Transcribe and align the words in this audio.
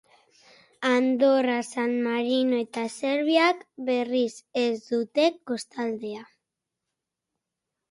Andorra, 0.91 1.57
San 1.73 1.91
Marino 2.07 2.55
eta 2.67 2.87
Serbiak, 2.95 3.61
berriz, 3.91 4.33
ez 4.65 4.73
dute 4.89 5.29
kostaldea. 5.53 6.27